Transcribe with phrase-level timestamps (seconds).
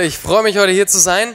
[0.00, 1.34] Ich freue mich heute hier zu sein.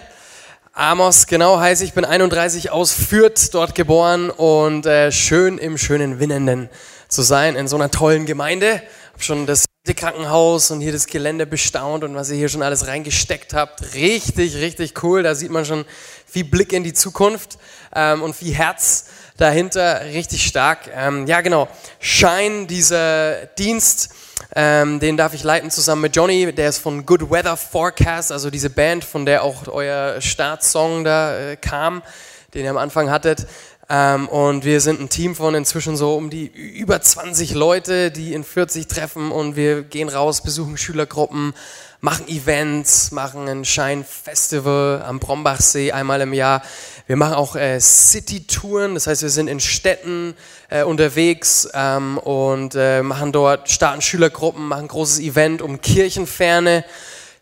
[0.71, 6.17] Amos, genau heiße ich, bin 31 aus Fürth dort geboren und äh, schön im schönen
[6.21, 6.69] Winnenden
[7.09, 8.81] zu sein in so einer tollen Gemeinde.
[9.11, 12.87] Hab schon das Krankenhaus und hier das Gelände bestaunt und was ihr hier schon alles
[12.87, 13.95] reingesteckt habt.
[13.95, 15.23] Richtig, richtig cool.
[15.23, 15.83] Da sieht man schon
[16.25, 17.57] viel Blick in die Zukunft
[17.93, 20.05] ähm, und viel Herz dahinter.
[20.05, 20.89] Richtig stark.
[20.95, 21.67] Ähm, ja, genau.
[21.99, 24.11] Schein, dieser Dienst
[24.55, 28.49] ähm, den darf ich leiten zusammen mit Johnny, der ist von Good Weather Forecast, also
[28.49, 32.03] diese Band, von der auch euer Startsong da äh, kam,
[32.53, 33.47] den ihr am Anfang hattet.
[33.89, 38.33] Ähm, und wir sind ein Team von inzwischen so um die über 20 Leute, die
[38.33, 41.53] in 40 treffen und wir gehen raus, besuchen Schülergruppen,
[41.99, 46.61] machen Events, machen ein Shine-Festival am Brombachsee einmal im Jahr.
[47.07, 50.33] Wir machen auch äh, City-Touren, das heißt, wir sind in Städten
[50.69, 56.85] äh, unterwegs ähm, und äh, machen dort, starten Schülergruppen, machen ein großes Event, um kirchenferne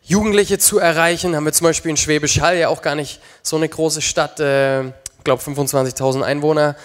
[0.03, 1.35] Jugendliche zu erreichen.
[1.35, 4.39] Haben wir zum Beispiel in Schwäbisch Hall, ja auch gar nicht so eine große Stadt,
[4.39, 4.91] äh,
[5.23, 6.75] glaube 25.000 Einwohner,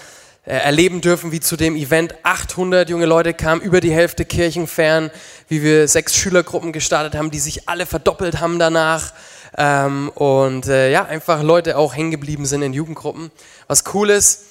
[0.47, 5.11] äh, erleben dürfen, wie zu dem Event 800 junge Leute kamen, über die Hälfte kirchenfern,
[5.49, 9.13] wie wir sechs Schülergruppen gestartet haben, die sich alle verdoppelt haben danach.
[9.59, 13.33] Ähm, und äh, ja, einfach Leute auch hängen geblieben sind in Jugendgruppen.
[13.67, 14.43] Was cool ist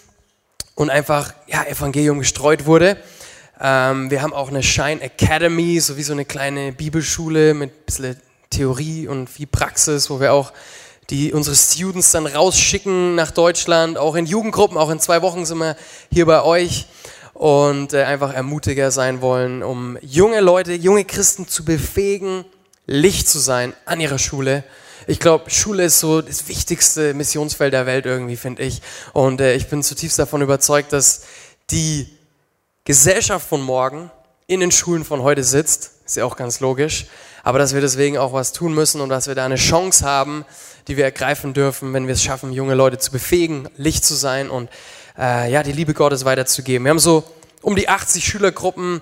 [0.75, 2.97] und einfach ja, Evangelium gestreut wurde.
[3.61, 7.85] Ähm, wir haben auch eine Shine Academy, so wie so eine kleine Bibelschule mit ein
[7.85, 10.51] bisschen Theorie und viel Praxis, wo wir auch
[11.09, 15.59] die unsere Students dann rausschicken nach Deutschland, auch in Jugendgruppen, auch in zwei Wochen sind
[15.59, 15.75] wir
[16.11, 16.87] hier bei euch
[17.33, 22.45] und äh, einfach Ermutiger sein wollen, um junge Leute, junge Christen zu befähigen,
[22.87, 24.63] Licht zu sein an ihrer Schule.
[25.07, 28.81] Ich glaube, Schule ist so das wichtigste Missionsfeld der Welt irgendwie, finde ich.
[29.13, 31.23] Und äh, ich bin zutiefst davon überzeugt, dass
[31.69, 32.07] die
[32.85, 34.09] Gesellschaft von morgen
[34.47, 35.91] in den Schulen von heute sitzt.
[36.05, 37.05] Ist ja auch ganz logisch.
[37.43, 40.45] Aber dass wir deswegen auch was tun müssen und dass wir da eine Chance haben,
[40.87, 44.49] die wir ergreifen dürfen, wenn wir es schaffen, junge Leute zu befähigen, Licht zu sein
[44.49, 44.69] und
[45.17, 46.85] äh, ja, die Liebe Gottes weiterzugeben.
[46.85, 47.23] Wir haben so
[47.61, 49.01] um die 80 Schülergruppen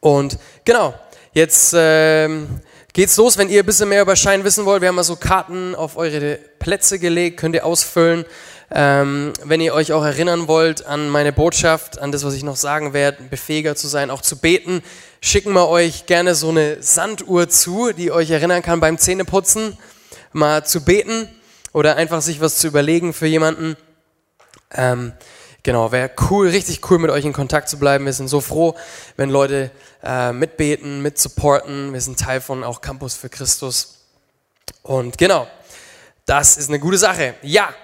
[0.00, 0.94] und genau,
[1.32, 2.60] jetzt ähm,
[2.92, 3.38] geht's los.
[3.38, 5.96] Wenn ihr ein bisschen mehr über Schein wissen wollt, wir haben mal so Karten auf
[5.96, 8.24] eure Plätze gelegt, könnt ihr ausfüllen.
[8.72, 12.54] Ähm, wenn ihr euch auch erinnern wollt an meine Botschaft, an das, was ich noch
[12.54, 14.82] sagen werde, befähiger zu sein, auch zu beten,
[15.20, 19.76] schicken wir euch gerne so eine Sanduhr zu, die euch erinnern kann beim Zähneputzen
[20.32, 21.28] mal zu beten
[21.72, 23.76] oder einfach sich was zu überlegen für jemanden.
[24.72, 25.12] Ähm,
[25.62, 28.04] genau, wäre cool, richtig cool mit euch in Kontakt zu bleiben.
[28.04, 28.76] Wir sind so froh,
[29.16, 29.70] wenn Leute
[30.02, 31.92] äh, mitbeten, mitsupporten.
[31.92, 34.06] Wir sind Teil von auch Campus für Christus.
[34.82, 35.46] Und genau,
[36.26, 37.34] das ist eine gute Sache.
[37.42, 37.74] Ja,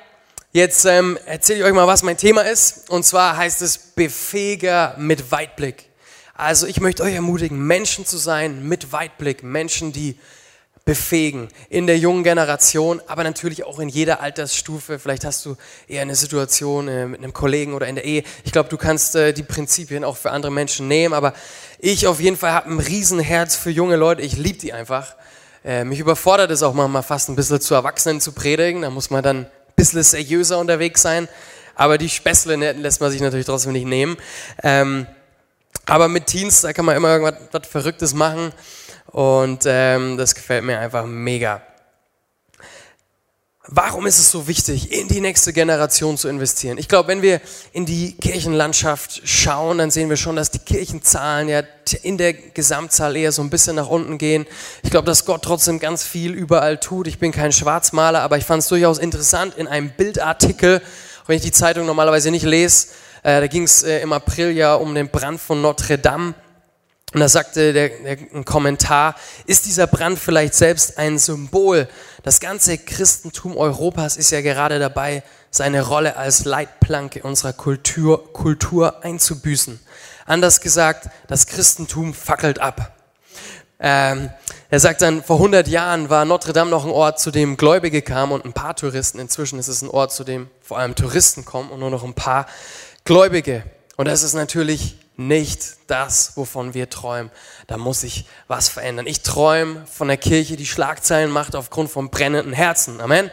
[0.53, 2.89] jetzt ähm, erzähle ich euch mal, was mein Thema ist.
[2.91, 5.91] Und zwar heißt es Befähiger mit Weitblick.
[6.35, 10.19] Also ich möchte euch ermutigen, Menschen zu sein mit Weitblick, Menschen, die
[10.87, 15.01] befähigen in der jungen Generation, aber natürlich auch in jeder Altersstufe.
[15.01, 15.57] Vielleicht hast du
[15.89, 18.23] eher eine Situation äh, mit einem Kollegen oder in der Ehe.
[18.45, 21.35] Ich glaube, du kannst äh, die Prinzipien auch für andere Menschen nehmen, aber
[21.81, 24.23] ich auf jeden Fall habe ein Riesenherz für junge Leute.
[24.23, 25.17] Ich liebe die einfach.
[25.65, 28.83] Äh, mich überfordert es auch manchmal fast ein bisschen zu Erwachsenen zu predigen.
[28.83, 31.27] Da muss man dann ein bisschen seriöser unterwegs sein.
[31.75, 34.17] Aber die Späßle lässt man sich natürlich trotzdem nicht nehmen.
[34.63, 35.09] Ähm,
[35.85, 38.53] aber mit Teens, da kann man immer irgendwas Verrücktes machen.
[39.09, 41.63] Und ähm, das gefällt mir einfach mega.
[43.69, 46.79] Warum ist es so wichtig, in die nächste Generation zu investieren?
[46.79, 47.41] Ich glaube, wenn wir
[47.73, 51.63] in die Kirchenlandschaft schauen, dann sehen wir schon, dass die Kirchenzahlen ja
[52.05, 54.47] in der Gesamtzahl eher so ein bisschen nach unten gehen.
[54.85, 57.09] Ich glaube, dass Gott trotzdem ganz viel überall tut.
[57.09, 60.81] Ich bin kein Schwarzmaler, aber ich fand es durchaus interessant in einem Bildartikel,
[61.27, 62.87] wenn ich die Zeitung normalerweise nicht lese,
[63.25, 66.35] äh, da ging es äh, im April ja um den Brand von Notre Dame.
[67.15, 69.15] Und da sagte der, der, ein Kommentar,
[69.47, 71.89] ist dieser Brand vielleicht selbst ein Symbol?
[72.25, 79.05] Das ganze Christentum Europas ist ja gerade dabei, seine Rolle als Leitplanke unserer Kultur, Kultur
[79.05, 79.81] einzubüßen.
[80.27, 82.97] Anders gesagt, das Christentum fackelt ab.
[83.79, 84.31] Ähm,
[84.69, 88.03] er sagt dann, vor 100 Jahren war Notre Dame noch ein Ort, zu dem Gläubige
[88.03, 89.21] kamen und ein paar Touristen.
[89.21, 92.15] Inzwischen ist es ein Ort, zu dem vor allem Touristen kommen und nur noch ein
[92.15, 92.47] paar
[93.05, 93.63] Gläubige.
[93.97, 97.31] Und das ist natürlich nicht das, wovon wir träumen.
[97.67, 99.07] Da muss sich was verändern.
[99.07, 103.01] Ich träume von der Kirche, die Schlagzeilen macht aufgrund von brennenden Herzen.
[103.01, 103.31] Amen.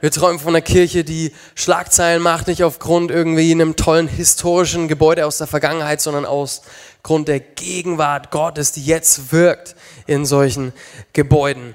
[0.00, 5.26] Wir träumen von einer Kirche, die Schlagzeilen macht, nicht aufgrund irgendwie einem tollen historischen Gebäude
[5.26, 6.62] aus der Vergangenheit, sondern aus
[7.02, 10.72] Grund der Gegenwart Gottes, die jetzt wirkt in solchen
[11.12, 11.74] Gebäuden.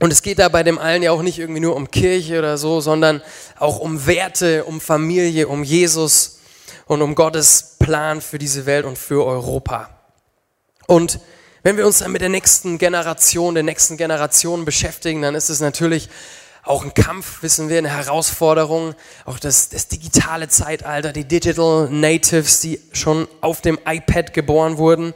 [0.00, 2.58] Und es geht da bei dem allen ja auch nicht irgendwie nur um Kirche oder
[2.58, 3.22] so, sondern
[3.58, 6.40] auch um Werte, um Familie, um Jesus
[6.86, 9.90] und um Gottes Plan für diese Welt und für Europa.
[10.86, 11.20] Und
[11.66, 15.60] Wenn wir uns dann mit der nächsten Generation, der nächsten Generation beschäftigen, dann ist es
[15.60, 16.10] natürlich
[16.62, 18.94] auch ein Kampf, wissen wir, eine Herausforderung.
[19.24, 25.14] Auch das, das digitale Zeitalter, die Digital Natives, die schon auf dem iPad geboren wurden.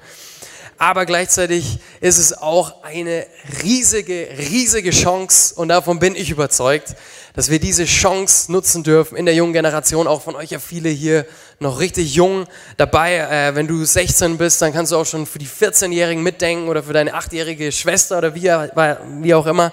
[0.79, 3.27] Aber gleichzeitig ist es auch eine
[3.63, 6.95] riesige, riesige Chance und davon bin ich überzeugt,
[7.35, 10.07] dass wir diese Chance nutzen dürfen in der jungen Generation.
[10.07, 11.27] Auch von euch ja viele hier
[11.61, 12.47] noch richtig jung
[12.77, 13.17] dabei.
[13.17, 16.83] Äh, wenn du 16 bist, dann kannst du auch schon für die 14-Jährigen mitdenken oder
[16.83, 19.73] für deine 8-jährige Schwester oder wie, wie auch immer.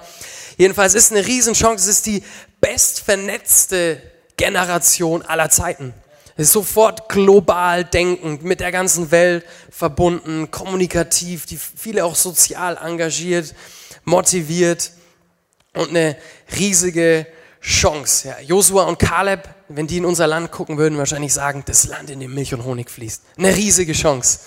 [0.58, 2.24] Jedenfalls ist eine Riesenchance, es ist die
[2.62, 4.02] bestvernetzte
[4.38, 5.94] Generation aller Zeiten.
[6.38, 12.78] Es ist sofort global denkend, mit der ganzen Welt verbunden, kommunikativ, die viele auch sozial
[12.78, 13.54] engagiert,
[14.04, 14.92] motiviert
[15.74, 16.18] und eine
[16.58, 17.26] riesige
[17.62, 18.28] Chance.
[18.28, 22.10] Ja, Josua und Kaleb, wenn die in unser Land gucken würden, wahrscheinlich sagen, das Land,
[22.10, 23.22] in dem Milch und Honig fließt.
[23.38, 24.40] Eine riesige Chance.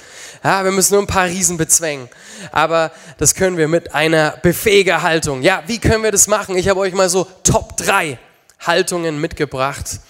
[0.45, 2.09] Ja, wir müssen nur ein paar Riesen bezwängen.
[2.53, 5.43] Aber das können wir mit einer befähiger Haltung.
[5.43, 6.57] Ja, wie können wir das machen?
[6.57, 8.19] Ich habe euch mal so Top 3
[8.61, 10.01] Haltungen mitgebracht.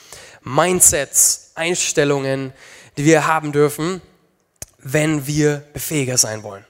[0.43, 2.53] Mindsets, Einstellungen,
[2.97, 4.03] die wir haben dürfen,
[4.79, 6.65] wenn wir befähiger sein wollen.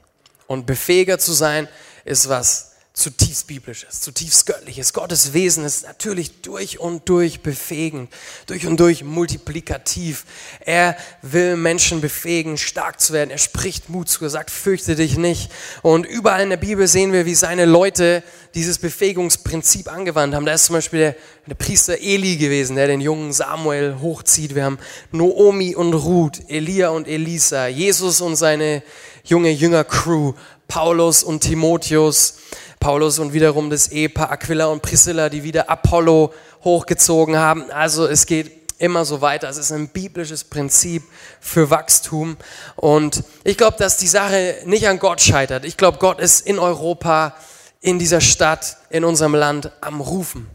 [0.46, 1.68] Und befähiger zu sein
[2.04, 4.92] ist was zutiefst biblisches, zutiefst göttliches.
[4.92, 8.12] Gottes Wesen ist natürlich durch und durch befähigend,
[8.46, 10.24] durch und durch multiplikativ.
[10.60, 13.30] Er will Menschen befähigen, stark zu werden.
[13.30, 15.50] Er spricht Mut zu, er sagt, fürchte dich nicht.
[15.82, 18.24] Und überall in der Bibel sehen wir, wie seine Leute
[18.54, 20.44] dieses Befähigungsprinzip angewandt haben.
[20.44, 21.16] Da ist zum Beispiel der,
[21.46, 24.56] der Priester Eli gewesen, der den jungen Samuel hochzieht.
[24.56, 24.78] Wir haben
[25.12, 28.82] Noomi und Ruth, Elia und Elisa, Jesus und seine
[29.22, 30.32] junge Jünger-Crew,
[30.68, 32.34] Paulus und Timotheus,
[32.80, 36.32] Paulus und wiederum das Ehepaar Aquila und Priscilla, die wieder Apollo
[36.64, 37.70] hochgezogen haben.
[37.70, 39.48] Also es geht immer so weiter.
[39.48, 41.02] Es ist ein biblisches Prinzip
[41.40, 42.36] für Wachstum.
[42.76, 45.64] Und ich glaube, dass die Sache nicht an Gott scheitert.
[45.64, 47.34] Ich glaube, Gott ist in Europa,
[47.80, 50.48] in dieser Stadt, in unserem Land am Rufen,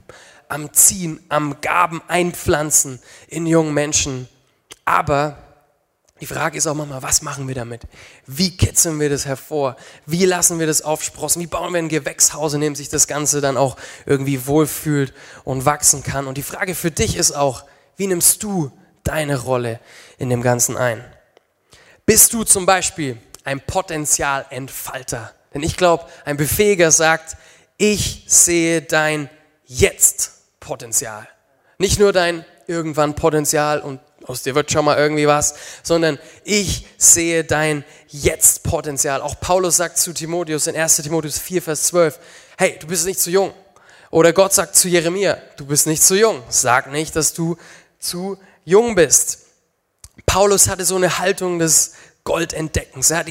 [0.48, 4.28] am Ziehen, am Gaben einpflanzen in jungen Menschen.
[4.86, 5.38] Aber
[6.22, 7.82] die Frage ist auch manchmal, was machen wir damit?
[8.28, 9.76] Wie kitzeln wir das hervor?
[10.06, 11.42] Wie lassen wir das aufsprossen?
[11.42, 13.76] Wie bauen wir ein Gewächshaus, in dem sich das Ganze dann auch
[14.06, 15.14] irgendwie wohlfühlt
[15.44, 16.28] und wachsen kann?
[16.28, 17.66] Und die Frage für dich ist auch,
[17.98, 18.72] wie nimmst du
[19.04, 19.80] deine Rolle
[20.18, 21.04] in dem Ganzen ein?
[22.06, 25.34] Bist du zum Beispiel ein Potenzialentfalter?
[25.54, 27.38] Denn ich glaube, ein Befähiger sagt,
[27.78, 29.30] ich sehe dein
[29.66, 31.28] Jetzt-Potenzial.
[31.80, 36.88] Nicht nur dein irgendwann Potenzial und aus dir wird schon mal irgendwie was, sondern ich
[36.98, 39.22] sehe dein Jetzt-Potenzial.
[39.22, 42.20] Auch Paulus sagt zu Timotheus in 1 Timotheus 4, Vers 12,
[42.58, 43.54] hey, du bist nicht zu jung.
[44.12, 46.44] Oder Gott sagt zu Jeremia, du bist nicht zu jung.
[46.48, 47.58] Sag nicht, dass du
[48.00, 49.40] zu jung bist.
[50.26, 51.94] Paulus hatte so eine Haltung des
[52.24, 53.10] Goldentdeckens.
[53.12, 53.28] Er hat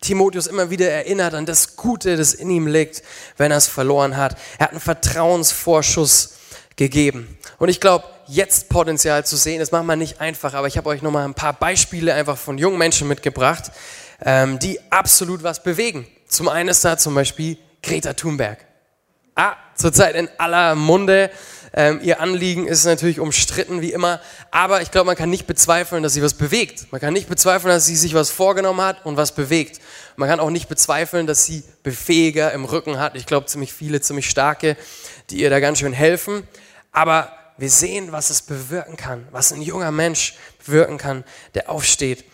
[0.00, 3.02] Timotheus immer wieder erinnert an das Gute, das in ihm liegt,
[3.36, 4.36] wenn er es verloren hat.
[4.58, 6.34] Er hat einen Vertrauensvorschuss
[6.76, 7.36] gegeben.
[7.58, 9.58] Und ich glaube, jetzt Potenzial zu sehen.
[9.58, 12.58] Das macht man nicht einfach, aber ich habe euch nochmal ein paar Beispiele einfach von
[12.58, 13.72] jungen Menschen mitgebracht,
[14.24, 16.06] ähm, die absolut was bewegen.
[16.28, 18.58] Zum einen ist da zum Beispiel Greta Thunberg.
[19.34, 21.30] Ah, zurzeit in aller Munde.
[21.72, 24.20] Ähm, ihr Anliegen ist natürlich umstritten, wie immer.
[24.50, 26.86] Aber ich glaube, man kann nicht bezweifeln, dass sie was bewegt.
[26.90, 29.80] Man kann nicht bezweifeln, dass sie sich was vorgenommen hat und was bewegt.
[30.16, 33.16] Man kann auch nicht bezweifeln, dass sie Befähiger im Rücken hat.
[33.16, 34.76] Ich glaube, ziemlich viele, ziemlich starke,
[35.30, 36.46] die ihr da ganz schön helfen.
[36.92, 41.24] Aber wir sehen, was es bewirken kann, was ein junger Mensch bewirken kann,
[41.54, 42.24] der aufsteht.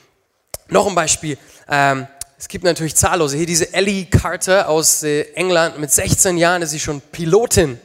[0.69, 1.37] Noch ein Beispiel.
[1.69, 2.07] Ähm,
[2.39, 3.37] es gibt natürlich zahllose.
[3.37, 5.81] Hier diese Ellie Carter aus äh, England.
[5.81, 7.81] Mit 16 Jahren ist sie schon Pilotin.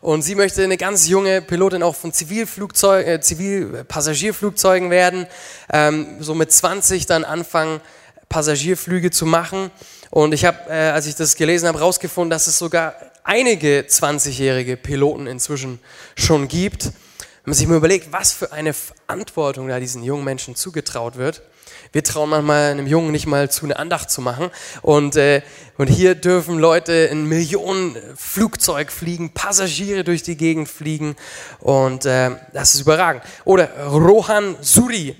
[0.00, 5.26] Und sie möchte eine ganz junge Pilotin auch von Zivilflugzeug, äh, Zivilpassagierflugzeugen werden.
[5.70, 7.82] Ähm, so mit 20 dann anfangen,
[8.30, 9.70] Passagierflüge zu machen.
[10.10, 12.94] Und ich habe, äh, als ich das gelesen habe, herausgefunden, dass es sogar
[13.24, 15.80] einige 20-jährige Piloten inzwischen
[16.16, 16.84] schon gibt.
[16.84, 21.42] Wenn man sich mal überlegt, was für eine Verantwortung da diesen jungen Menschen zugetraut wird.
[21.92, 24.50] Wir trauen manchmal einem Jungen nicht mal zu, eine Andacht zu machen.
[24.82, 25.42] Und, äh,
[25.78, 31.16] und hier dürfen Leute in Millionen Flugzeug fliegen, Passagiere durch die Gegend fliegen.
[31.60, 33.22] Und äh, das ist überragend.
[33.44, 35.16] Oder Rohan Suri,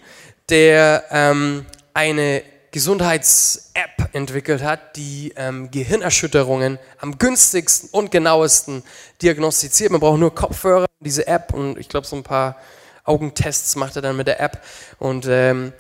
[0.49, 8.83] der ähm, eine Gesundheits-App entwickelt hat, die ähm, Gehirnerschütterungen am günstigsten und genauesten
[9.23, 9.91] diagnostiziert.
[9.91, 12.57] Man braucht nur Kopfhörer, diese App und ich glaube so ein paar
[13.05, 14.63] Augentests macht er dann mit der App.
[14.99, 15.73] Und ähm,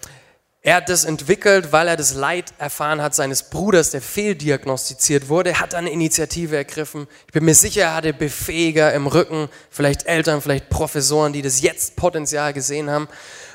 [0.66, 5.60] er hat das entwickelt, weil er das Leid erfahren hat seines Bruders, der fehldiagnostiziert wurde.
[5.60, 7.06] Hat eine Initiative ergriffen.
[7.26, 11.60] Ich bin mir sicher, er hatte Befähiger im Rücken, vielleicht Eltern, vielleicht Professoren, die das
[11.60, 13.08] jetzt Potenzial gesehen haben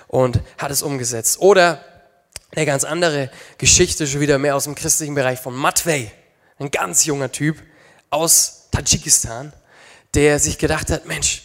[0.07, 1.39] und hat es umgesetzt.
[1.41, 1.83] Oder
[2.55, 3.29] Eine ganz andere
[3.59, 6.09] Geschichte, schon wieder mehr aus dem christlichen Bereich von Matvey,
[6.57, 7.61] ein ganz junger Typ
[8.09, 9.53] aus Tadschikistan,
[10.15, 11.43] der sich gedacht hat, Mensch,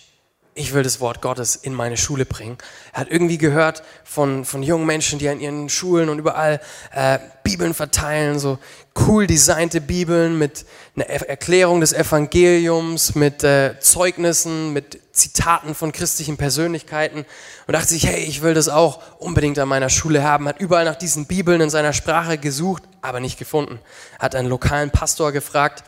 [0.55, 2.57] ich will das Wort Gottes in meine Schule bringen.
[2.93, 6.61] Er hat irgendwie gehört von, von jungen Menschen, die an ihren Schulen und überall
[6.95, 8.59] äh, Bibeln verteilen, so
[9.07, 10.65] cool designte Bibeln mit
[10.97, 17.25] einer Erklärung des Evangeliums, mit äh, Zeugnissen, mit Zitaten von christlichen Persönlichkeiten
[17.67, 20.49] und dachte sich, hey, ich will das auch unbedingt an meiner Schule haben.
[20.49, 23.79] Hat überall nach diesen Bibeln in seiner Sprache gesucht, aber nicht gefunden.
[24.19, 25.85] Hat einen lokalen Pastor gefragt,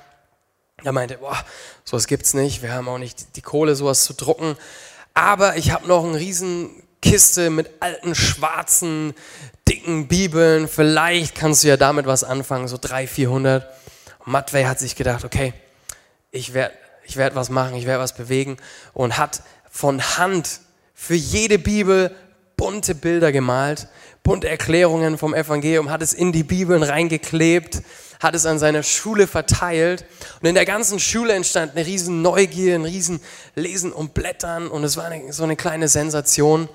[0.84, 1.36] er meinte, boah,
[1.84, 4.56] sowas gibt's nicht, wir haben auch nicht die Kohle, sowas zu drucken.
[5.14, 6.70] Aber ich habe noch eine riesen
[7.02, 9.14] Kiste mit alten, schwarzen,
[9.66, 10.68] dicken Bibeln.
[10.68, 13.66] Vielleicht kannst du ja damit was anfangen, so 300, 400.
[14.20, 15.52] Und Matvey hat sich gedacht, okay,
[16.30, 16.74] ich werde
[17.06, 18.56] ich werd was machen, ich werde was bewegen.
[18.92, 20.60] Und hat von Hand
[20.94, 22.14] für jede Bibel
[22.56, 23.88] bunte Bilder gemalt,
[24.22, 27.82] bunte Erklärungen vom Evangelium, hat es in die Bibeln reingeklebt
[28.20, 30.04] hat es an seiner Schule verteilt
[30.40, 33.20] und in der ganzen Schule entstand eine riesen Neugier, ein riesen
[33.54, 36.68] Lesen und Blättern und es war eine, so eine kleine Sensation.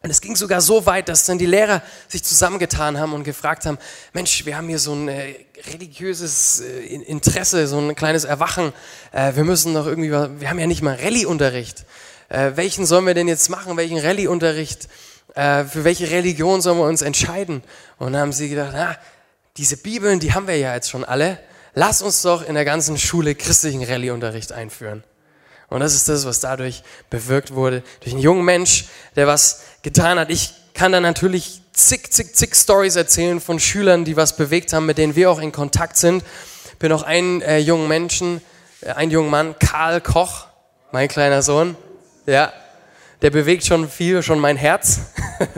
[0.00, 3.66] Und es ging sogar so weit, dass dann die Lehrer sich zusammengetan haben und gefragt
[3.66, 3.78] haben,
[4.12, 5.34] Mensch, wir haben hier so ein äh,
[5.72, 8.72] religiöses äh, Interesse, so ein kleines Erwachen.
[9.10, 11.84] Äh, wir müssen doch irgendwie, wir haben ja nicht mal Rallye-Unterricht.
[12.30, 13.78] Welchen sollen wir denn jetzt machen?
[13.78, 14.86] Welchen Rallye-Unterricht?
[15.34, 17.62] Für welche Religion sollen wir uns entscheiden?
[17.96, 18.98] Und dann haben sie gedacht, ah,
[19.56, 21.38] diese Bibeln, die haben wir ja jetzt schon alle.
[21.72, 25.04] Lass uns doch in der ganzen Schule christlichen Rallye-Unterricht einführen.
[25.70, 27.82] Und das ist das, was dadurch bewirkt wurde.
[28.00, 28.86] Durch einen jungen Mensch,
[29.16, 30.28] der was getan hat.
[30.28, 34.84] Ich kann da natürlich zig, zig, zig Stories erzählen von Schülern, die was bewegt haben,
[34.84, 36.22] mit denen wir auch in Kontakt sind.
[36.78, 38.42] Bin auch einen äh, jungen Menschen,
[38.82, 40.46] äh, einen jungen Mann, Karl Koch,
[40.92, 41.74] mein kleiner Sohn.
[42.26, 42.52] Ja,
[43.22, 45.00] der bewegt schon viel, schon mein Herz.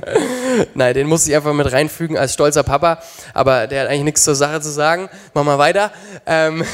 [0.75, 3.03] Nein, den muss ich einfach mit reinfügen als stolzer Papa,
[3.35, 5.09] aber der hat eigentlich nichts zur Sache zu sagen.
[5.35, 5.91] Machen wir weiter.
[6.25, 6.65] Ähm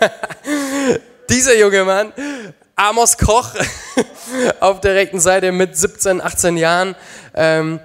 [1.30, 2.12] Dieser junge Mann,
[2.80, 3.50] Amos Koch,
[4.60, 6.96] auf der rechten Seite mit 17, 18 Jahren.
[7.34, 7.78] Ähm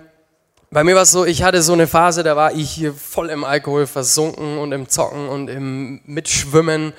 [0.72, 3.30] bei mir war es so, ich hatte so eine Phase, da war ich hier voll
[3.30, 6.94] im Alkohol versunken und im Zocken und im Mitschwimmen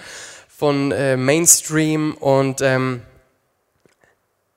[0.46, 3.00] von äh, Mainstream und ähm,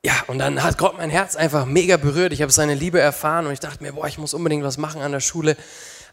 [0.03, 2.33] ja, und dann hat Gott mein Herz einfach mega berührt.
[2.33, 5.01] Ich habe seine Liebe erfahren und ich dachte mir, boah, ich muss unbedingt was machen
[5.01, 5.55] an der Schule.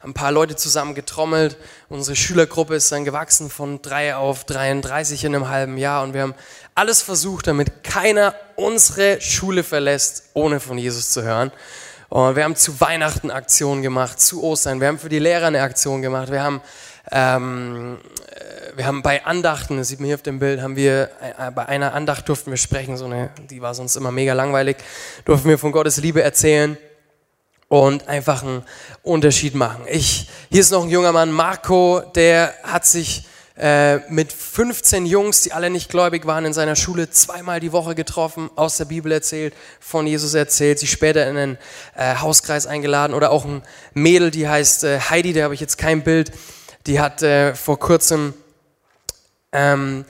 [0.03, 1.57] Ein paar Leute zusammen getrommelt.
[1.89, 6.23] Unsere Schülergruppe ist dann gewachsen von drei auf 33 in einem halben Jahr und wir
[6.23, 6.35] haben
[6.77, 11.51] alles versucht, damit keiner unsere Schule verlässt, ohne von Jesus zu hören.
[12.09, 14.81] Und wir haben zu Weihnachten Aktionen gemacht, zu Ostern.
[14.81, 16.31] Wir haben für die Lehrer eine Aktion gemacht.
[16.31, 16.61] Wir haben
[17.11, 17.99] ähm,
[18.75, 21.67] wir haben bei Andachten, das sieht man hier auf dem Bild, haben wir äh, bei
[21.67, 24.77] einer Andacht durften wir sprechen, so eine, die war sonst immer mega langweilig,
[25.25, 26.77] durften wir von Gottes Liebe erzählen
[27.69, 28.65] und einfach einen
[29.03, 29.85] Unterschied machen.
[29.89, 33.27] Ich, hier ist noch ein junger Mann, Marco, der hat sich
[33.59, 37.95] äh, mit 15 Jungs, die alle nicht gläubig waren, in seiner Schule zweimal die Woche
[37.95, 41.59] getroffen, aus der Bibel erzählt, von Jesus erzählt, sie später in einen
[41.97, 43.63] äh, Hauskreis eingeladen oder auch ein
[43.95, 46.33] Mädel, die heißt äh, Heidi, da habe ich jetzt kein Bild,
[46.87, 48.35] die hat äh, vor kurzem
[49.53, 50.05] ähm,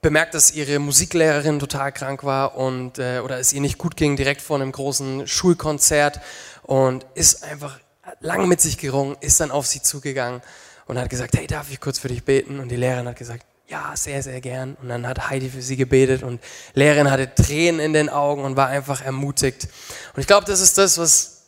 [0.00, 4.16] bemerkt, dass ihre Musiklehrerin total krank war und äh, oder es ihr nicht gut ging
[4.16, 6.20] direkt vor einem großen Schulkonzert
[6.62, 7.78] und ist einfach
[8.20, 10.40] lang mit sich gerungen, ist dann auf sie zugegangen
[10.88, 12.58] und hat gesagt, hey, darf ich kurz für dich beten?
[12.58, 14.76] Und die Lehrerin hat gesagt, ja, sehr, sehr gern.
[14.82, 16.40] Und dann hat Heidi für sie gebetet und
[16.74, 19.68] Lehrerin hatte Tränen in den Augen und war einfach ermutigt.
[20.14, 21.42] Und ich glaube, das ist das, was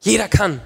[0.00, 0.60] jeder kann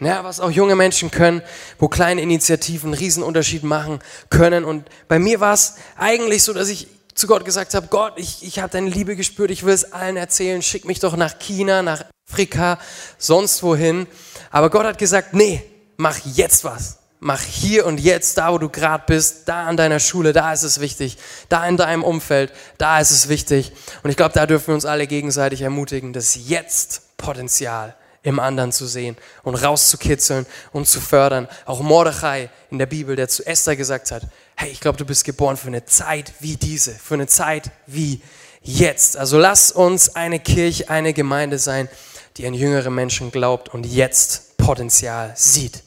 [0.00, 1.42] ja, was auch junge Menschen können,
[1.78, 4.64] wo kleine Initiativen einen Riesenunterschied machen können.
[4.64, 8.44] Und bei mir war es eigentlich so, dass ich zu Gott gesagt habe, Gott, ich,
[8.44, 11.82] ich habe deine Liebe gespürt, ich will es allen erzählen, schick mich doch nach China,
[11.82, 12.78] nach Afrika,
[13.18, 14.06] sonst wohin.
[14.50, 15.62] Aber Gott hat gesagt, nee,
[15.96, 16.98] mach jetzt was.
[17.26, 20.62] Mach hier und jetzt, da wo du gerade bist, da an deiner Schule, da ist
[20.62, 21.16] es wichtig.
[21.48, 23.72] Da in deinem Umfeld, da ist es wichtig.
[24.02, 28.72] Und ich glaube, da dürfen wir uns alle gegenseitig ermutigen, dass jetzt Potenzial im anderen
[28.72, 31.48] zu sehen und rauszukitzeln und zu fördern.
[31.64, 35.24] Auch Mordechai in der Bibel, der zu Esther gesagt hat, hey, ich glaube, du bist
[35.24, 38.20] geboren für eine Zeit wie diese, für eine Zeit wie
[38.60, 39.16] jetzt.
[39.16, 41.88] Also lass uns eine Kirche, eine Gemeinde sein,
[42.36, 45.82] die an jüngere Menschen glaubt und jetzt Potenzial sieht.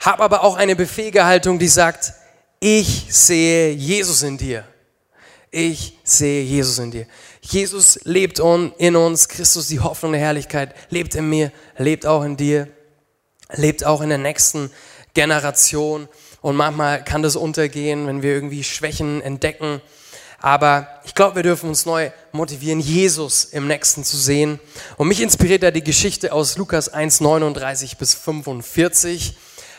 [0.00, 2.12] Hab aber auch eine befähige Haltung, die sagt,
[2.60, 4.64] ich sehe Jesus in dir.
[5.50, 7.06] Ich sehe Jesus in dir.
[7.40, 12.36] Jesus lebt in uns, Christus, die Hoffnung der Herrlichkeit, lebt in mir, lebt auch in
[12.36, 12.68] dir,
[13.52, 14.70] lebt auch in der nächsten
[15.14, 16.08] Generation.
[16.40, 19.80] Und manchmal kann das untergehen, wenn wir irgendwie Schwächen entdecken.
[20.40, 24.60] Aber ich glaube, wir dürfen uns neu motivieren, Jesus im Nächsten zu sehen.
[24.96, 29.36] Und mich inspiriert da die Geschichte aus Lukas 1, 39 bis 45,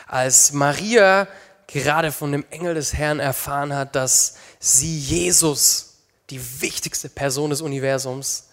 [0.08, 1.28] als Maria
[1.66, 5.98] gerade von dem Engel des Herrn erfahren hat, dass sie Jesus,
[6.30, 8.48] die wichtigste Person des Universums,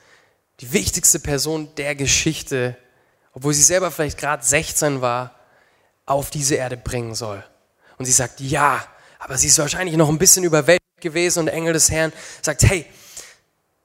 [0.59, 2.77] die wichtigste Person der Geschichte,
[3.33, 5.39] obwohl sie selber vielleicht gerade 16 war,
[6.05, 7.43] auf diese Erde bringen soll.
[7.97, 8.85] Und sie sagt, ja,
[9.19, 12.63] aber sie ist wahrscheinlich noch ein bisschen überwältigt gewesen und der Engel des Herrn sagt,
[12.63, 12.85] hey,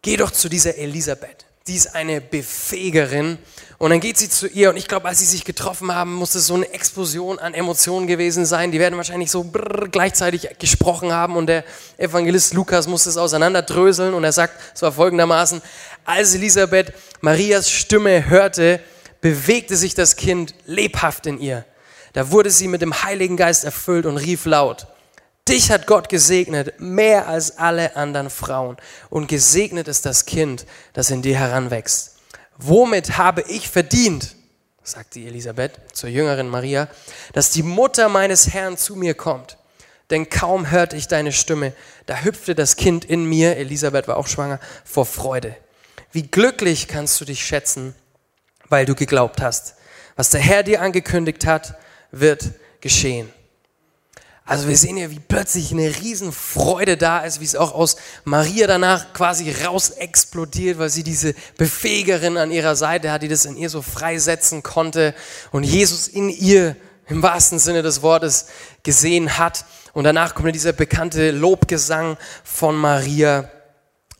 [0.02, 1.46] geh doch zu dieser Elisabeth.
[1.66, 3.38] Die ist eine Befähigerin.
[3.78, 6.34] Und dann geht sie zu ihr und ich glaube, als sie sich getroffen haben, muss
[6.34, 8.72] es so eine Explosion an Emotionen gewesen sein.
[8.72, 11.64] Die werden wahrscheinlich so brrr, gleichzeitig gesprochen haben und der
[11.96, 15.62] Evangelist Lukas muss es auseinanderdröseln und er sagt, es war folgendermaßen,
[16.04, 18.80] als Elisabeth Marias Stimme hörte,
[19.22, 21.64] bewegte sich das Kind lebhaft in ihr.
[22.12, 24.88] Da wurde sie mit dem Heiligen Geist erfüllt und rief laut,
[25.48, 28.76] Dich hat Gott gesegnet, mehr als alle anderen Frauen.
[29.08, 32.16] Und gesegnet ist das Kind, das in dir heranwächst.
[32.58, 34.36] Womit habe ich verdient,
[34.82, 36.88] sagt die Elisabeth zur jüngeren Maria,
[37.32, 39.56] dass die Mutter meines Herrn zu mir kommt.
[40.10, 41.72] Denn kaum hörte ich deine Stimme,
[42.06, 45.56] da hüpfte das Kind in mir, Elisabeth war auch schwanger, vor Freude.
[46.12, 47.94] Wie glücklich kannst du dich schätzen,
[48.68, 49.76] weil du geglaubt hast.
[50.16, 51.74] Was der Herr dir angekündigt hat,
[52.10, 53.32] wird geschehen.
[54.50, 58.66] Also wir sehen ja, wie plötzlich eine Riesenfreude da ist, wie es auch aus Maria
[58.66, 63.56] danach quasi raus explodiert, weil sie diese Befähigerin an ihrer Seite hat, die das in
[63.56, 65.14] ihr so freisetzen konnte
[65.52, 66.74] und Jesus in ihr
[67.06, 68.46] im wahrsten Sinne des Wortes
[68.82, 69.64] gesehen hat.
[69.92, 73.48] Und danach kommt dieser bekannte Lobgesang von Maria.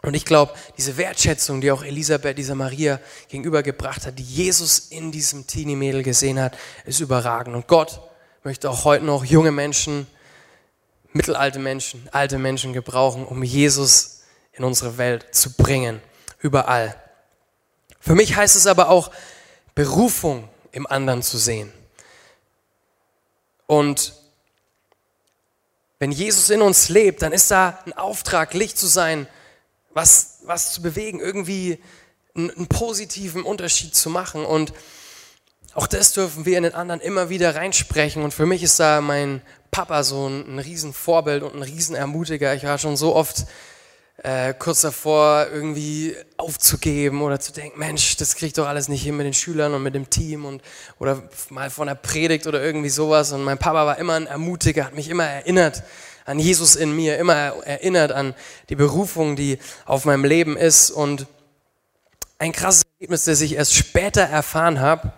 [0.02, 5.10] Und ich glaube, diese Wertschätzung, die auch Elisabeth dieser Maria gegenübergebracht hat, die Jesus in
[5.10, 7.56] diesem Teenie-Mädel gesehen hat, ist überragend.
[7.56, 8.00] Und Gott
[8.44, 10.06] möchte auch heute noch junge Menschen
[11.12, 16.00] mittelalte Menschen, alte Menschen gebrauchen, um Jesus in unsere Welt zu bringen.
[16.40, 16.94] Überall.
[18.00, 19.10] Für mich heißt es aber auch,
[19.74, 21.72] Berufung im anderen zu sehen.
[23.66, 24.14] Und
[25.98, 29.28] wenn Jesus in uns lebt, dann ist da ein Auftrag, Licht zu sein,
[29.92, 31.78] was, was zu bewegen, irgendwie
[32.34, 34.44] einen, einen positiven Unterschied zu machen.
[34.44, 34.72] Und
[35.74, 38.22] auch das dürfen wir in den anderen immer wieder reinsprechen.
[38.22, 42.54] Und für mich ist da mein Papa so ein, ein Riesenvorbild und ein Riesenermutiger.
[42.54, 43.46] Ich war schon so oft
[44.22, 49.16] äh, kurz davor, irgendwie aufzugeben oder zu denken, Mensch, das kriegt doch alles nicht hin
[49.16, 50.60] mit den Schülern und mit dem Team und
[50.98, 53.32] oder mal von der Predigt oder irgendwie sowas.
[53.32, 55.84] Und mein Papa war immer ein Ermutiger, hat mich immer erinnert
[56.26, 58.34] an Jesus in mir, immer erinnert an
[58.68, 60.90] die Berufung, die auf meinem Leben ist.
[60.90, 61.26] Und
[62.38, 65.12] ein krasses Erlebnis, das ich erst später erfahren habe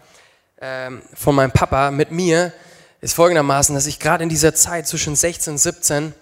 [0.62, 2.52] ähm, von meinem Papa mit mir,
[3.00, 6.14] ist folgendermaßen, dass ich gerade in dieser Zeit zwischen 16 und 17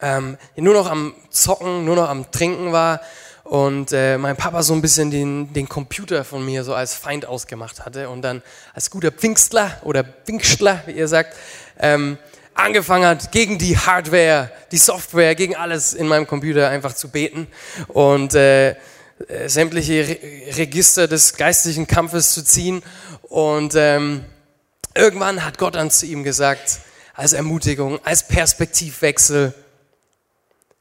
[0.00, 3.00] ähm, nur noch am Zocken, nur noch am Trinken war
[3.44, 7.24] und äh, mein Papa so ein bisschen den, den Computer von mir so als Feind
[7.24, 8.42] ausgemacht hatte und dann
[8.74, 11.34] als guter Pfingstler oder Pfingstler, wie ihr sagt,
[11.78, 12.18] ähm,
[12.52, 17.46] angefangen hat, gegen die Hardware, die Software, gegen alles in meinem Computer einfach zu beten
[17.88, 18.76] und äh,
[19.46, 22.82] sämtliche Re Register des geistlichen Kampfes zu ziehen
[23.28, 24.24] und ähm,
[24.96, 26.80] Irgendwann hat Gott dann zu ihm gesagt,
[27.12, 29.52] als Ermutigung, als Perspektivwechsel,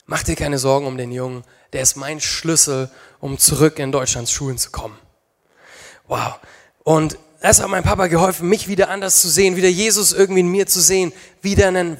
[0.06, 4.32] mach dir keine Sorgen um den Jungen, der ist mein Schlüssel, um zurück in Deutschlands
[4.32, 4.98] Schulen zu kommen.
[6.08, 6.40] Wow.
[6.84, 10.48] Und das hat meinem Papa geholfen, mich wieder anders zu sehen, wieder Jesus irgendwie in
[10.48, 11.98] mir zu sehen, wieder einen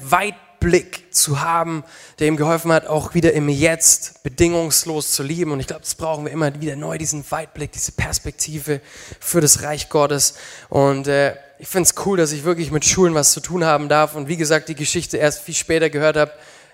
[0.56, 1.84] Weitblick zu haben,
[2.18, 5.52] der ihm geholfen hat, auch wieder im Jetzt bedingungslos zu lieben.
[5.52, 8.80] Und ich glaube, das brauchen wir immer wieder neu, diesen Weitblick, diese Perspektive
[9.20, 10.34] für das Reich Gottes.
[10.68, 13.88] Und äh, ich finde es cool, dass ich wirklich mit Schulen was zu tun haben
[13.88, 16.32] darf und wie gesagt, die Geschichte erst viel später gehört habe,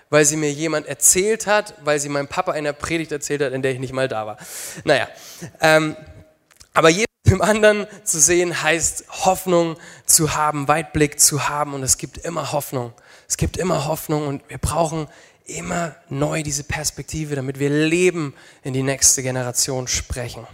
[0.09, 3.53] weil sie mir jemand erzählt hat, weil sie meinem Papa in der Predigt erzählt hat,
[3.53, 4.37] in der ich nicht mal da war.
[4.83, 5.07] Naja,
[5.61, 5.95] ähm,
[6.73, 11.97] aber Jesus im anderen zu sehen, heißt Hoffnung zu haben, Weitblick zu haben und es
[11.97, 12.93] gibt immer Hoffnung.
[13.27, 15.07] Es gibt immer Hoffnung und wir brauchen
[15.45, 18.33] immer neu diese Perspektive, damit wir Leben
[18.63, 20.47] in die nächste Generation sprechen.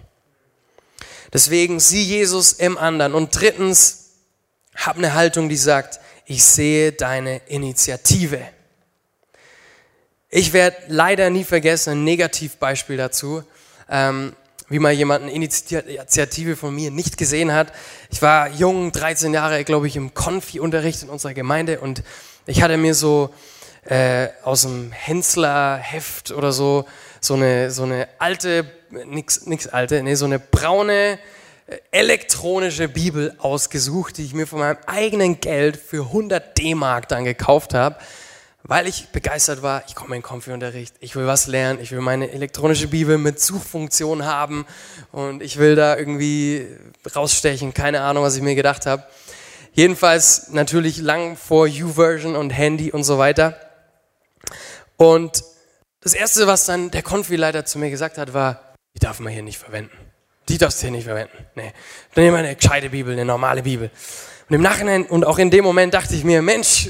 [1.32, 3.14] Deswegen sieh Jesus im anderen.
[3.14, 4.12] Und drittens,
[4.76, 8.40] hab eine Haltung, die sagt, ich sehe deine Initiative.
[10.30, 13.44] Ich werde leider nie vergessen, ein Negativbeispiel dazu,
[13.90, 14.36] ähm,
[14.70, 17.74] wie mal jemand eine Initiative von mir nicht gesehen hat.
[18.12, 22.04] Ich war jung, 13 Jahre, glaube ich, im Konfi-Unterricht in unserer Gemeinde und
[22.50, 23.30] ich hatte mir so
[23.86, 26.86] äh, aus dem Hensler-Heft oder so
[27.22, 28.66] so eine, so eine alte,
[29.06, 31.20] nix, nix alte, nee, so eine braune
[31.92, 37.74] elektronische Bibel ausgesucht, die ich mir von meinem eigenen Geld für 100 D-Mark dann gekauft
[37.74, 37.98] habe.
[38.64, 42.32] weil ich begeistert war, ich komme in Konfi-Unterricht, ich will was lernen, ich will meine
[42.32, 44.66] elektronische Bibel mit Suchfunktion haben
[45.12, 46.68] und ich will da irgendwie
[47.16, 49.04] rausstechen, keine Ahnung, was ich mir gedacht habe.
[49.80, 53.58] Jedenfalls natürlich lang vor U-Version und Handy und so weiter.
[54.98, 55.42] Und
[56.02, 59.42] das Erste, was dann der Konfi-Leiter zu mir gesagt hat, war, die darf man hier
[59.42, 59.98] nicht verwenden.
[60.50, 61.46] Die darfst du hier nicht verwenden.
[61.56, 61.72] Nee.
[62.14, 63.90] Dann nehmen wir eine gescheite Bibel, eine normale Bibel.
[64.50, 66.90] Und im Nachhinein und auch in dem Moment dachte ich mir, Mensch,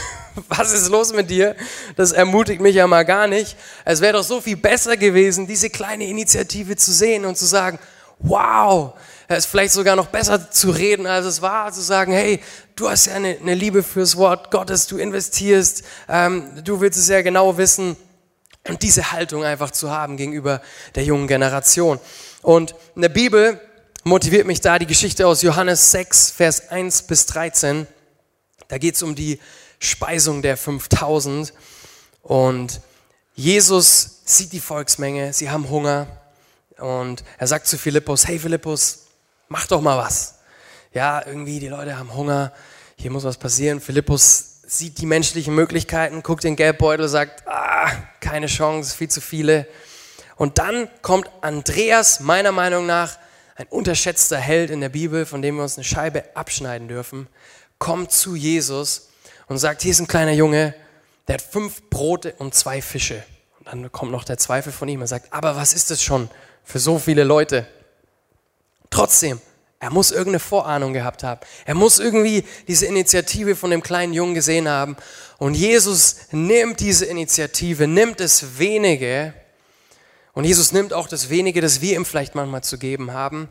[0.48, 1.56] was ist los mit dir?
[1.96, 3.54] Das ermutigt mich ja mal gar nicht.
[3.84, 7.78] Es wäre doch so viel besser gewesen, diese kleine Initiative zu sehen und zu sagen,
[8.18, 8.94] wow,
[9.38, 12.40] es vielleicht sogar noch besser zu reden, als es war, zu sagen, hey,
[12.74, 17.08] du hast ja eine, eine Liebe fürs Wort Gottes, du investierst, ähm, du willst es
[17.08, 17.96] ja genau wissen.
[18.68, 20.60] Und diese Haltung einfach zu haben gegenüber
[20.94, 21.98] der jungen Generation.
[22.42, 23.60] Und in der Bibel
[24.04, 27.86] motiviert mich da die Geschichte aus Johannes 6, Vers 1 bis 13.
[28.68, 29.38] Da geht es um die
[29.78, 31.54] Speisung der 5000
[32.22, 32.80] und
[33.34, 36.06] Jesus sieht die Volksmenge, sie haben Hunger
[36.76, 39.06] und er sagt zu Philippus, hey Philippus,
[39.50, 40.36] mach doch mal was.
[40.94, 42.52] Ja, irgendwie die Leute haben Hunger,
[42.96, 43.80] hier muss was passieren.
[43.80, 49.66] Philippus sieht die menschlichen Möglichkeiten, guckt den Geldbeutel, sagt, ah, keine Chance, viel zu viele.
[50.36, 53.18] Und dann kommt Andreas, meiner Meinung nach,
[53.56, 57.26] ein unterschätzter Held in der Bibel, von dem wir uns eine Scheibe abschneiden dürfen,
[57.78, 59.10] kommt zu Jesus
[59.48, 60.74] und sagt, hier ist ein kleiner Junge,
[61.26, 63.22] der hat fünf Brote und zwei Fische.
[63.58, 65.00] Und dann kommt noch der Zweifel von ihm.
[65.00, 66.30] Er sagt, aber was ist das schon
[66.64, 67.66] für so viele Leute?
[68.90, 69.40] Trotzdem,
[69.78, 71.40] er muss irgendeine Vorahnung gehabt haben.
[71.64, 74.96] Er muss irgendwie diese Initiative von dem kleinen Jungen gesehen haben.
[75.38, 79.32] Und Jesus nimmt diese Initiative, nimmt das wenige.
[80.34, 83.48] Und Jesus nimmt auch das wenige, das wir ihm vielleicht manchmal zu geben haben.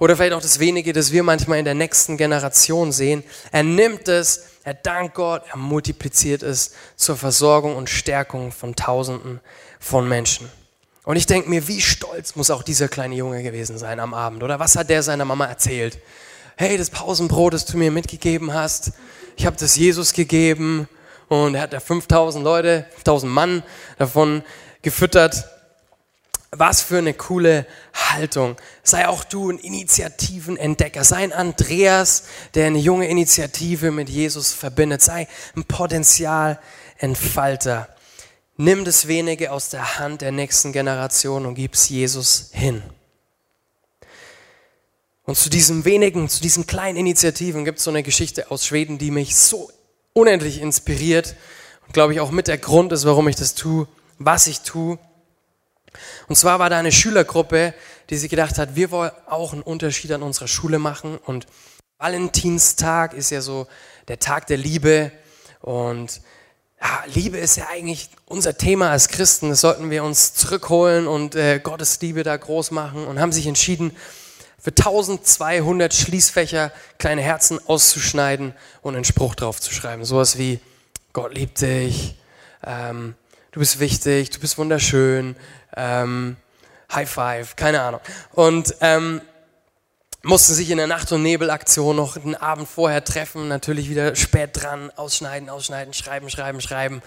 [0.00, 3.22] Oder vielleicht auch das wenige, das wir manchmal in der nächsten Generation sehen.
[3.52, 9.40] Er nimmt es er dankt Gott, er multipliziert es zur Versorgung und Stärkung von Tausenden
[9.80, 10.50] von Menschen.
[11.08, 14.42] Und ich denke mir, wie stolz muss auch dieser kleine Junge gewesen sein am Abend,
[14.42, 14.58] oder?
[14.58, 15.98] Was hat der seiner Mama erzählt?
[16.54, 18.92] Hey, das Pausenbrot, das du mir mitgegeben hast,
[19.34, 20.86] ich habe das Jesus gegeben
[21.28, 23.62] und er hat da 5000 Leute, 5000 Mann
[23.96, 24.42] davon
[24.82, 25.46] gefüttert
[26.50, 28.56] was für eine coole Haltung.
[28.82, 31.04] Sei auch du ein Initiativenentdecker.
[31.04, 35.00] Sei ein Andreas, der eine junge Initiative mit Jesus verbindet.
[35.00, 37.88] Sei ein Potenzialentfalter.
[38.60, 42.82] Nimm das wenige aus der Hand der nächsten Generation und gib's Jesus hin.
[45.22, 48.98] Und zu diesem wenigen, zu diesen kleinen Initiativen gibt es so eine Geschichte aus Schweden,
[48.98, 49.70] die mich so
[50.12, 51.36] unendlich inspiriert
[51.86, 53.86] und glaube ich auch mit der Grund ist, warum ich das tue,
[54.18, 54.98] was ich tue.
[56.26, 57.74] Und zwar war da eine Schülergruppe,
[58.10, 61.16] die sich gedacht hat, wir wollen auch einen Unterschied an unserer Schule machen.
[61.18, 61.46] Und
[61.98, 63.68] Valentinstag ist ja so
[64.08, 65.12] der Tag der Liebe.
[65.60, 66.22] Und
[66.80, 69.50] ja, Liebe ist ja eigentlich unser Thema als Christen.
[69.50, 73.06] Das sollten wir uns zurückholen und äh, Gottes Liebe da groß machen.
[73.06, 73.96] Und haben sich entschieden,
[74.58, 80.04] für 1200 Schließfächer kleine Herzen auszuschneiden und einen Spruch drauf zu schreiben.
[80.04, 80.60] Sowas wie,
[81.12, 82.16] Gott liebt dich,
[82.64, 83.14] ähm,
[83.52, 85.36] du bist wichtig, du bist wunderschön,
[85.76, 86.36] ähm,
[86.92, 88.00] High Five, keine Ahnung.
[88.32, 89.20] Und ähm,
[90.22, 94.50] mussten sich in der Nacht- und Nebelaktion noch den Abend vorher treffen, natürlich wieder spät
[94.52, 97.02] dran, ausschneiden, ausschneiden, schreiben, schreiben, schreiben.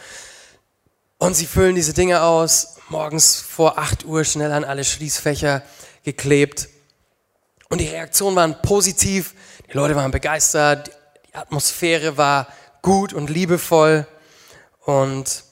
[1.17, 5.61] Und sie füllen diese Dinge aus, morgens vor 8 Uhr schnell an alle Schließfächer
[6.03, 6.69] geklebt.
[7.69, 9.35] Und die Reaktionen waren positiv,
[9.67, 10.91] die Leute waren begeistert,
[11.29, 12.47] die Atmosphäre war
[12.81, 14.07] gut und liebevoll
[14.85, 15.43] und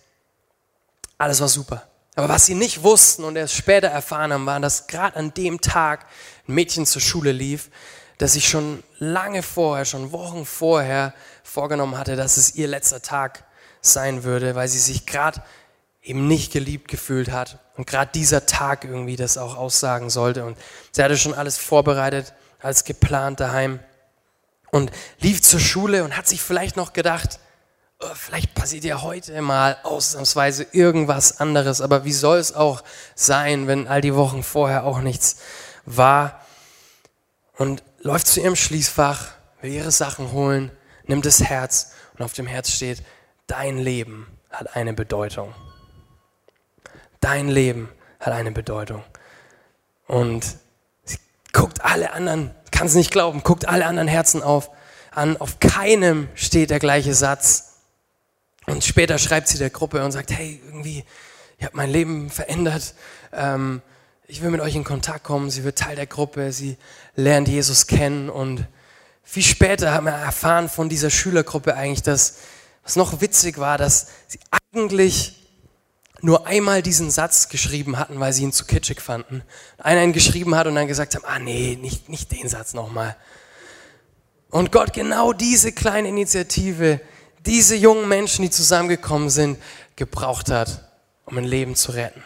[1.18, 1.84] alles war super.
[2.16, 5.62] Aber was sie nicht wussten und erst später erfahren haben, war, dass gerade an dem
[5.62, 6.06] Tag
[6.50, 7.70] Mädchen zur Schule lief,
[8.18, 13.46] das sich schon lange vorher, schon Wochen vorher vorgenommen hatte, dass es ihr letzter Tag
[13.82, 15.42] sein würde, weil sie sich gerade
[16.02, 20.44] eben nicht geliebt gefühlt hat und gerade dieser Tag irgendwie das auch aussagen sollte.
[20.46, 20.58] Und
[20.92, 23.80] sie hatte schon alles vorbereitet, als geplant daheim
[24.72, 27.40] und lief zur Schule und hat sich vielleicht noch gedacht,
[28.02, 32.82] Oh, vielleicht passiert ja heute mal ausnahmsweise irgendwas anderes, aber wie soll es auch
[33.14, 35.42] sein, wenn all die Wochen vorher auch nichts
[35.86, 36.46] war?
[37.58, 40.72] Und läuft zu ihrem Schließfach, will ihre Sachen holen,
[41.06, 43.04] nimmt das Herz und auf dem Herz steht,
[43.48, 45.54] dein Leben hat eine Bedeutung.
[47.20, 47.90] Dein Leben
[48.20, 49.04] hat eine Bedeutung.
[50.08, 50.46] Und
[51.04, 51.18] sie
[51.52, 54.70] guckt alle anderen, kann es nicht glauben, guckt alle anderen Herzen auf,
[55.12, 57.76] an, auf keinem steht der gleiche Satz
[58.66, 61.04] und später schreibt sie der Gruppe und sagt, hey, irgendwie,
[61.58, 62.94] ihr habt mein Leben verändert.
[63.34, 63.82] Ähm,
[64.30, 65.50] ich will mit euch in Kontakt kommen.
[65.50, 66.52] Sie wird Teil der Gruppe.
[66.52, 66.78] Sie
[67.16, 68.30] lernt Jesus kennen.
[68.30, 68.68] Und
[69.24, 72.38] viel später haben wir erfahren von dieser Schülergruppe eigentlich, dass
[72.84, 74.40] was noch witzig war, dass sie
[74.72, 75.48] eigentlich
[76.22, 79.42] nur einmal diesen Satz geschrieben hatten, weil sie ihn zu kitschig fanden.
[79.80, 83.16] Einer ihn geschrieben hat und dann gesagt haben, ah nee, nicht, nicht den Satz nochmal.
[84.52, 87.02] Und Gott genau diese kleine Initiative,
[87.48, 89.58] diese jungen Menschen, die zusammengekommen sind,
[89.96, 90.88] gebraucht hat,
[91.26, 92.24] um ein Leben zu retten.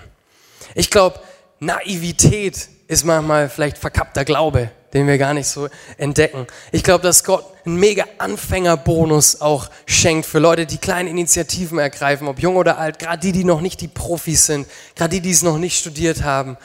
[0.76, 1.20] Ich glaube,
[1.65, 6.45] Naivität ist manchmal vielleicht verkappter Glaube, den wir gar nicht so entdecken.
[6.71, 12.28] Ich glaube, dass Gott einen mega Anfängerbonus auch schenkt für Leute, die kleine Initiativen ergreifen,
[12.28, 15.32] ob jung oder alt, gerade die, die noch nicht die Profis sind, gerade die, die
[15.32, 16.58] es noch nicht studiert haben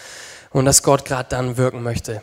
[0.51, 2.21] und dass Gott gerade dann wirken möchte.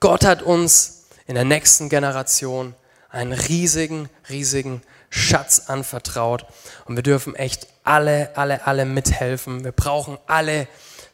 [0.00, 2.74] Gott hat uns in der nächsten Generation
[3.10, 6.44] einen riesigen, riesigen Schatz anvertraut
[6.84, 9.64] und wir dürfen echt alle, alle, alle mithelfen.
[9.64, 10.68] Wir brauchen alle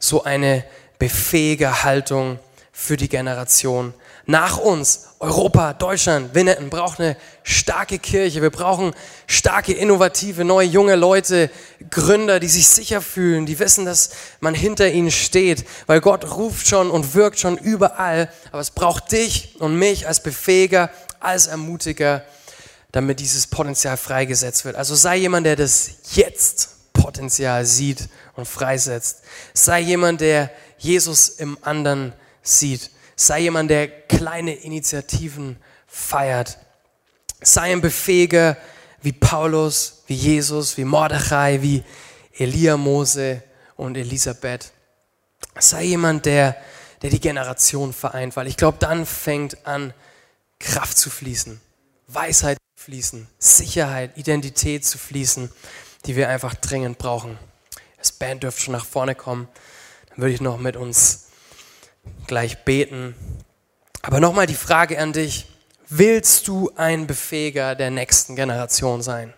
[0.04, 0.64] so eine
[0.98, 2.38] befähige Haltung
[2.72, 3.94] für die Generation
[4.26, 5.08] nach uns.
[5.20, 8.42] Europa, Deutschland, Winnetten braucht eine starke Kirche.
[8.42, 8.92] Wir brauchen
[9.26, 11.50] starke, innovative, neue, junge Leute,
[11.90, 16.66] Gründer, die sich sicher fühlen, die wissen, dass man hinter ihnen steht, weil Gott ruft
[16.66, 18.28] schon und wirkt schon überall.
[18.50, 20.90] Aber es braucht dich und mich als Befähiger,
[21.20, 22.24] als Ermutiger,
[22.92, 24.76] damit dieses Potenzial freigesetzt wird.
[24.76, 26.70] Also sei jemand, der das jetzt
[27.04, 29.24] Potenzial sieht und freisetzt.
[29.52, 32.90] Sei jemand, der Jesus im anderen sieht.
[33.14, 36.58] Sei jemand, der kleine Initiativen feiert.
[37.42, 38.56] Sei ein Befähiger
[39.02, 41.84] wie Paulus, wie Jesus, wie Mordechai, wie
[42.38, 43.42] Elia, Mose
[43.76, 44.72] und Elisabeth.
[45.58, 46.56] Sei jemand, der,
[47.02, 49.92] der die Generation vereint, weil ich glaube, dann fängt an,
[50.58, 51.60] Kraft zu fließen,
[52.08, 55.50] Weisheit zu fließen, Sicherheit, Identität zu fließen,
[56.06, 57.38] die wir einfach dringend brauchen.
[57.98, 59.48] Das Band dürfte schon nach vorne kommen.
[60.10, 61.28] Dann würde ich noch mit uns
[62.26, 63.14] gleich beten.
[64.02, 65.46] Aber nochmal die Frage an dich.
[65.88, 69.32] Willst du ein Befähiger der nächsten Generation sein?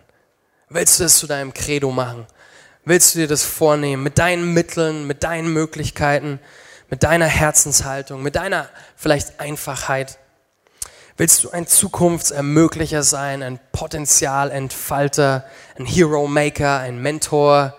[0.69, 2.25] Willst du das zu deinem Credo machen?
[2.83, 6.39] Willst du dir das vornehmen mit deinen Mitteln, mit deinen Möglichkeiten,
[6.89, 10.19] mit deiner Herzenshaltung, mit deiner vielleicht Einfachheit?
[11.19, 17.75] Willst du ein Zukunftsermöglicher sein, ein Potenzialentfalter, ein Hero Maker, ein Mentor,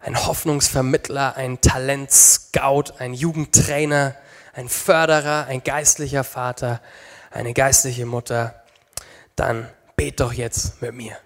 [0.00, 4.14] ein Hoffnungsvermittler, ein Talentscout, ein Jugendtrainer,
[4.54, 6.80] ein Förderer, ein geistlicher Vater,
[7.30, 8.54] eine geistliche Mutter,
[9.34, 11.18] dann bet doch jetzt mit mir.